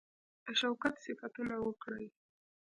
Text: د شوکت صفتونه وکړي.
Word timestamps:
د 0.45 0.45
شوکت 0.59 0.95
صفتونه 1.05 1.55
وکړي. 1.65 2.07